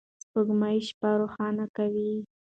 سپوږمۍ 0.23 0.77
شپه 0.87 1.09
روښانه 1.21 1.65
کوي. 1.77 2.13